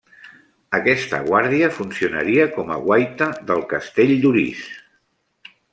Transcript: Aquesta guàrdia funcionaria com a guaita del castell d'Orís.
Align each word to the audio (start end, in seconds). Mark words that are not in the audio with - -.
Aquesta 0.77 1.19
guàrdia 1.27 1.69
funcionaria 1.77 2.49
com 2.57 2.73
a 2.77 2.81
guaita 2.89 3.31
del 3.51 3.65
castell 3.75 4.19
d'Orís. 4.25 4.67